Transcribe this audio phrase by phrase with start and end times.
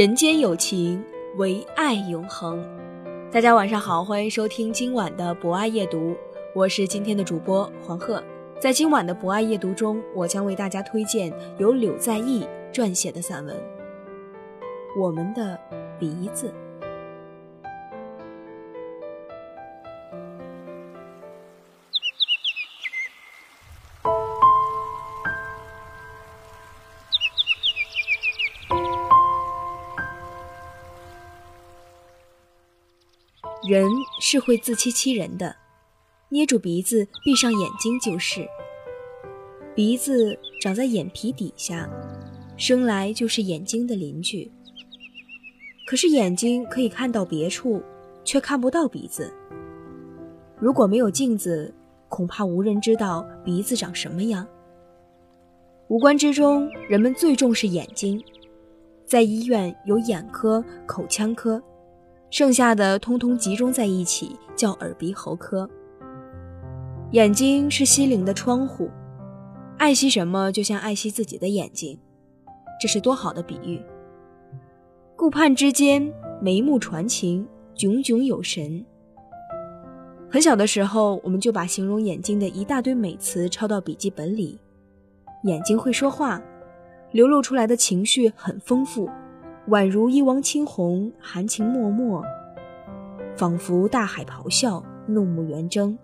[0.00, 1.04] 人间有情，
[1.36, 2.66] 唯爱永恒。
[3.30, 6.16] 大家晚上好，欢迎收听今晚的博爱夜读，
[6.54, 8.24] 我是今天的主播黄鹤。
[8.58, 13.54] 在今晚的博爱夜读中，我将为大家推荐由柳在义撰写的散文
[14.98, 15.60] 《我们的
[15.98, 16.46] 鼻子》。
[33.70, 33.88] 人
[34.20, 35.54] 是会自欺欺人的，
[36.28, 38.44] 捏住鼻子，闭上眼睛就是。
[39.76, 41.88] 鼻子长在眼皮底下，
[42.56, 44.50] 生来就是眼睛的邻居。
[45.86, 47.80] 可是眼睛可以看到别处，
[48.24, 49.32] 却看不到鼻子。
[50.58, 51.72] 如果没有镜子，
[52.08, 54.44] 恐怕无人知道鼻子长什么样。
[55.86, 58.20] 五官之中，人们最重视眼睛，
[59.06, 61.62] 在医院有眼科、口腔科。
[62.30, 65.68] 剩下的通通集中在一起，叫耳鼻喉科。
[67.10, 68.88] 眼睛是心灵的窗户，
[69.78, 71.98] 爱惜什么就像爱惜自己的眼睛，
[72.80, 73.82] 这是多好的比喻。
[75.16, 78.84] 顾盼之间，眉目传情，炯炯有神。
[80.30, 84.56] 很小的时候，我们就把形容眼睛的一大堆美词抄到笔记本里。
[85.42, 86.40] 眼睛会说话，
[87.10, 89.10] 流露出来的情绪很丰富。
[89.70, 92.20] 宛如一汪青红，含情脉脉；
[93.36, 95.96] 仿佛大海咆哮，怒目圆睁。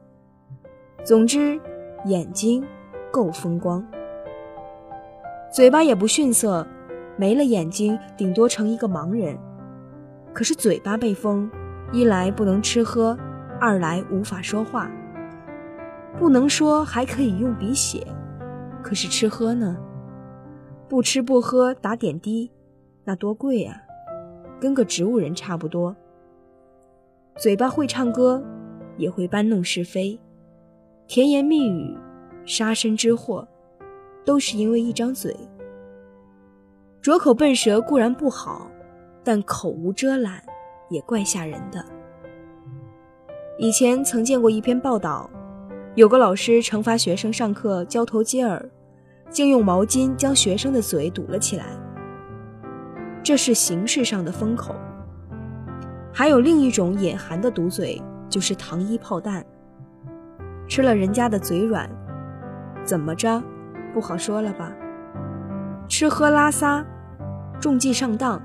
[1.02, 1.60] 总之，
[2.04, 2.64] 眼睛
[3.10, 3.84] 够风光。
[5.50, 6.64] 嘴巴也不逊色，
[7.16, 9.36] 没了眼睛，顶多成一个盲人。
[10.32, 11.50] 可是嘴巴被封，
[11.90, 13.18] 一来不能吃喝，
[13.60, 14.88] 二来无法说话。
[16.16, 18.06] 不能说还可以用笔写，
[18.80, 19.76] 可是吃喝呢？
[20.88, 22.52] 不吃不喝，打点滴。
[23.08, 23.80] 那多贵啊，
[24.60, 25.94] 跟个植物人差不多。
[27.36, 28.42] 嘴巴会唱歌，
[28.96, 30.18] 也会搬弄是非，
[31.06, 31.96] 甜言蜜语、
[32.44, 33.46] 杀身之祸，
[34.24, 35.36] 都是因为一张嘴。
[37.00, 38.68] 拙口笨舌固然不好，
[39.22, 40.42] 但口无遮拦
[40.90, 41.84] 也怪吓人的。
[43.56, 45.30] 以前曾见过一篇报道，
[45.94, 48.68] 有个老师惩罚学生上课交头接耳，
[49.30, 51.66] 竟用毛巾将学生的嘴堵了起来。
[53.26, 54.72] 这是形式上的封口，
[56.14, 59.44] 还有另一种隐含的毒嘴，就是糖衣炮弹。
[60.68, 61.90] 吃了人家的嘴软，
[62.84, 63.42] 怎么着，
[63.92, 64.72] 不好说了吧？
[65.88, 66.86] 吃喝拉撒，
[67.58, 68.40] 中计上当，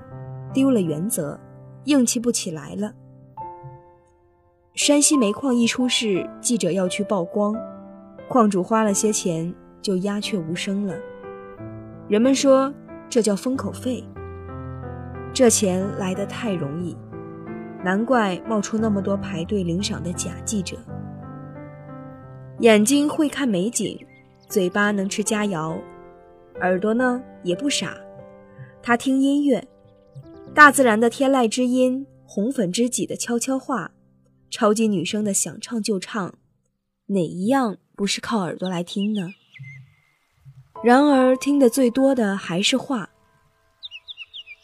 [0.52, 1.40] 丢了原则，
[1.84, 2.92] 硬气不起来了。
[4.74, 7.56] 山西煤矿一出事，记者要去曝光，
[8.28, 10.96] 矿主花了些钱，就鸦雀无声了。
[12.08, 12.74] 人们说，
[13.08, 14.04] 这叫封口费。
[15.34, 16.96] 这钱来得太容易，
[17.84, 20.78] 难怪冒出那么多排队领赏的假记者。
[22.60, 23.98] 眼睛会看美景，
[24.50, 25.80] 嘴巴能吃佳肴，
[26.60, 27.96] 耳朵呢也不傻，
[28.84, 29.66] 他听音乐，
[30.54, 33.92] 大自然的天籁之音，红粉知己的悄悄话，
[34.50, 36.36] 超级女生的想唱就唱，
[37.08, 39.30] 哪一样不是靠耳朵来听呢？
[40.84, 43.11] 然而听得最多的还是话。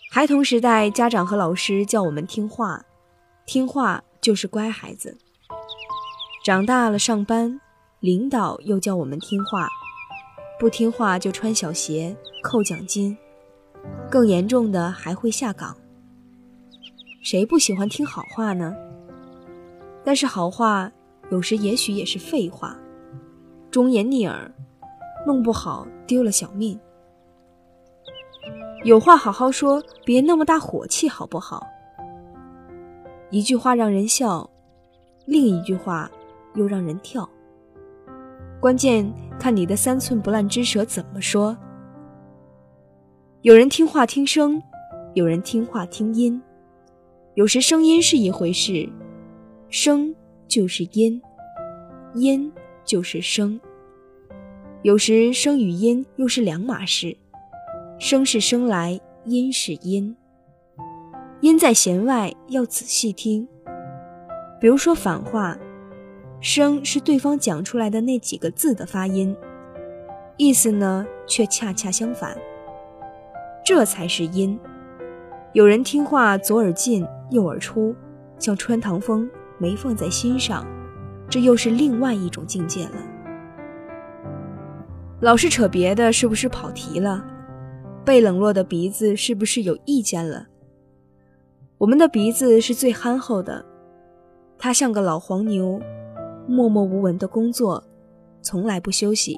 [0.09, 2.83] 孩童时代，家长和老师叫我们听话，
[3.45, 5.15] 听话就是乖孩子。
[6.43, 7.59] 长大了上班，
[7.99, 9.67] 领导又叫我们听话，
[10.59, 13.15] 不听话就穿小鞋、扣奖金，
[14.09, 15.75] 更严重的还会下岗。
[17.21, 18.73] 谁不喜欢听好话呢？
[20.05, 20.89] 但是好话
[21.29, 22.75] 有时也许也是废话，
[23.69, 24.49] 忠言逆耳，
[25.27, 26.79] 弄不好丢了小命。
[28.83, 31.65] 有话好好说，别那么大火气，好不好？
[33.31, 34.49] 一句话让人笑，
[35.25, 36.09] 另一句话
[36.55, 37.27] 又让人跳。
[38.61, 41.57] 关键看你的三寸不烂之舌怎么说。
[43.41, 44.61] 有人听话听声，
[45.15, 46.41] 有人听话听音。
[47.33, 48.87] 有时声音是一回事，
[49.69, 50.15] 声
[50.47, 51.21] 就是音，
[52.15, 52.51] 音
[52.85, 53.59] 就是声。
[54.83, 57.15] 有时声与音又是两码事，
[57.99, 60.15] 声是生来，音是音。
[61.41, 63.47] 音在弦外，要仔细听。
[64.61, 65.57] 比如说反话，
[66.39, 69.35] 声是对方讲出来的那几个字的发音，
[70.37, 72.37] 意思呢却恰恰相反。
[73.65, 74.59] 这才是音。
[75.53, 77.95] 有人听话左耳进右耳出，
[78.37, 79.27] 像穿堂风，
[79.57, 80.63] 没放在心上，
[81.27, 82.95] 这又是另外一种境界了。
[85.21, 87.25] 老是扯别的，是不是跑题了？
[88.07, 90.47] 被冷落的鼻子是不是有意见了？
[91.77, 93.65] 我们的鼻子是最憨厚的，
[94.57, 95.77] 它像个老黄牛，
[96.47, 97.83] 默默无闻的工作，
[98.41, 99.37] 从来不休息，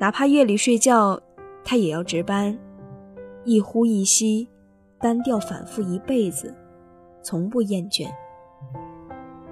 [0.00, 1.22] 哪怕夜里睡觉，
[1.62, 2.58] 它也要值班。
[3.44, 4.48] 一呼一吸，
[4.98, 6.52] 单调反复一辈子，
[7.22, 8.08] 从不厌倦。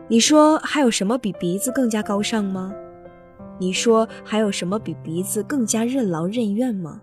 [0.08, 2.74] 你说还有什么比鼻子更加高尚吗？
[3.60, 7.00] 你说还有什么比鼻子更加任劳任怨吗？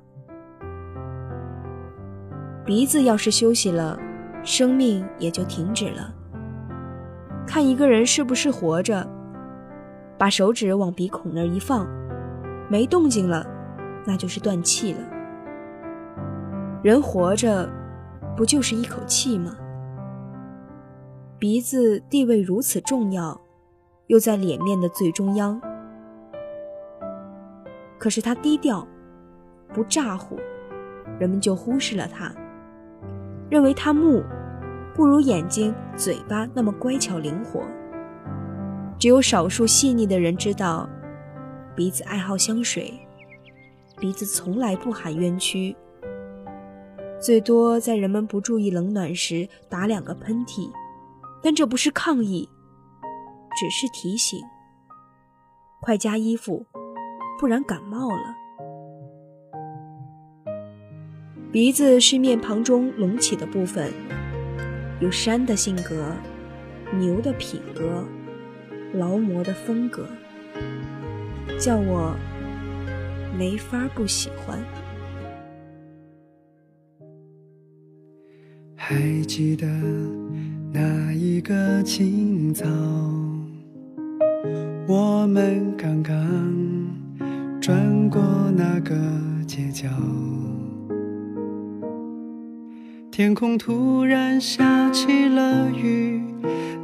[2.69, 3.99] 鼻子要是休息了，
[4.43, 6.13] 生命也就停止了。
[7.47, 9.09] 看一个人是不是活着，
[10.19, 11.87] 把手指往鼻孔那儿一放，
[12.69, 13.43] 没动静了，
[14.05, 14.99] 那就是断气了。
[16.83, 17.67] 人活着，
[18.37, 19.57] 不就是一口气吗？
[21.39, 23.41] 鼻子地位如此重要，
[24.05, 25.59] 又在脸面的最中央。
[27.97, 28.87] 可是它低调，
[29.73, 30.37] 不咋呼，
[31.19, 32.31] 人们就忽视了它，
[33.49, 34.23] 认为它木，
[34.93, 37.61] 不如眼睛、嘴巴那么乖巧灵活。
[38.99, 40.87] 只有少数细腻的人知道，
[41.75, 42.99] 鼻子爱好香水，
[43.97, 45.75] 鼻子从来不喊冤屈。
[47.21, 50.69] 最多在人们不注意冷暖时打两个喷嚏，
[51.41, 52.47] 但这不是抗议，
[53.57, 54.39] 只是提醒：
[55.81, 56.65] 快加衣服，
[57.39, 58.38] 不然感冒了。
[61.51, 63.91] 鼻子是面庞中隆起的部分，
[64.99, 66.13] 有山的性格，
[66.99, 68.05] 牛的品格，
[68.93, 70.07] 劳模的风格，
[71.59, 72.15] 叫我
[73.35, 74.59] 没法不喜欢。
[78.75, 78.95] 还
[79.27, 79.65] 记得
[80.71, 82.67] 那一个清早，
[84.87, 86.15] 我们刚刚
[87.59, 88.21] 转过
[88.55, 88.95] 那个
[89.47, 89.89] 街角，
[93.19, 96.23] 天空突然下起了雨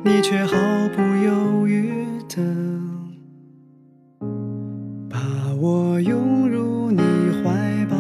[0.04, 0.58] 你却毫
[0.94, 2.44] 不犹豫的
[5.10, 5.18] 把
[5.58, 7.02] 我拥入你
[7.42, 7.96] 怀抱。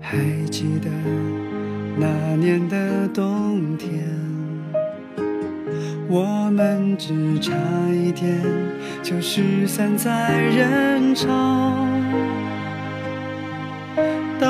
[0.00, 0.16] 还
[0.50, 0.88] 记得
[1.98, 4.08] 那年的冬天
[6.08, 7.52] 我们只差
[7.92, 8.42] 一点
[9.02, 11.97] 就失散在人潮。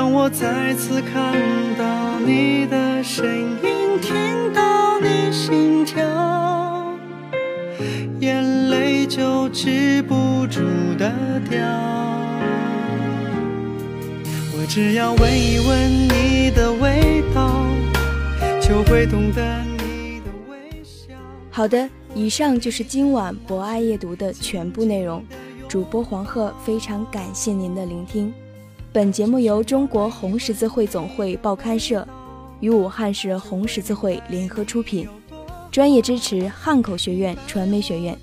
[0.09, 1.35] 当我再次看
[1.77, 6.03] 到你的身影，听到你心跳，
[8.19, 10.61] 眼泪就止不住
[10.97, 11.13] 的
[11.47, 11.59] 掉。
[14.57, 17.67] 我只要闻一闻你的味道，
[18.59, 21.13] 就会懂得你的微笑。
[21.51, 21.87] 好的。
[22.15, 25.23] 以上就是今晚博爱夜读的全部内容。
[25.67, 28.33] 主播黄鹤非常感谢您的聆听。
[28.91, 32.07] 本节目由中国红十字会总会报刊社
[32.59, 35.07] 与武汉市红十字会联合出品，
[35.71, 38.17] 专业支持汉口学院传媒学院，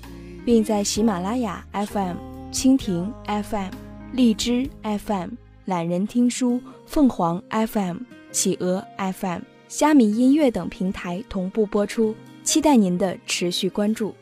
[0.45, 2.17] 并在喜马拉雅 FM、
[2.51, 3.69] 蜻蜓 FM、
[4.11, 5.29] 荔枝 FM、
[5.65, 7.99] 懒人听书、凤凰 FM、
[8.33, 12.13] 企鹅 FM、虾米音乐等平台同步播出。
[12.43, 14.13] 期待您的持续关注。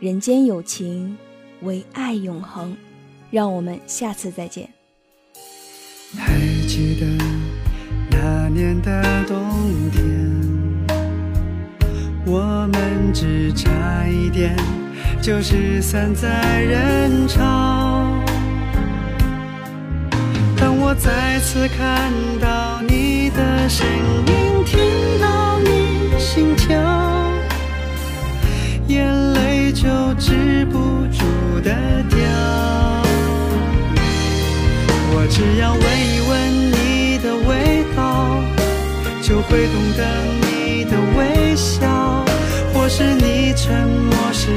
[0.00, 1.16] 人间有情，
[1.60, 2.74] 唯爱永恒。
[3.30, 4.77] 让我们下次再见。
[8.58, 9.38] 年的冬
[9.92, 10.02] 天，
[12.26, 13.68] 我们只差
[14.08, 14.56] 一点
[15.22, 17.38] 就失散在人潮。
[20.56, 23.86] 当我再次看到你的身
[24.26, 24.80] 影，听
[25.20, 26.76] 到你心跳。
[28.88, 29.86] 眼泪就
[30.18, 30.78] 止不
[31.12, 31.70] 住的
[32.10, 32.18] 掉，
[35.12, 36.67] 我只要问一问，
[39.28, 42.24] 就会懂得你的微笑，
[42.72, 44.48] 或是你沉默时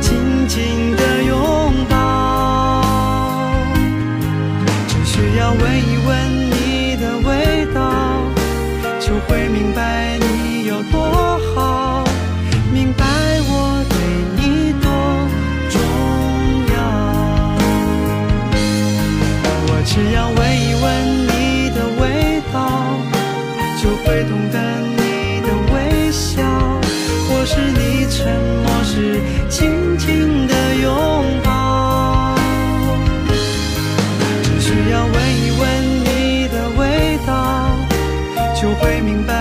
[0.00, 3.52] 紧紧的拥抱，
[4.86, 5.36] 只需。
[5.36, 6.49] 要问一问
[38.60, 39.39] 就会明白